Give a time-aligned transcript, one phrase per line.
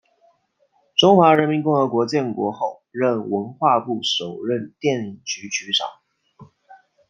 [0.97, 5.87] 中华人民共和国建国后任文化部首任电影局局长。